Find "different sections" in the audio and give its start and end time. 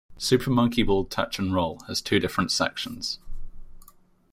2.19-3.19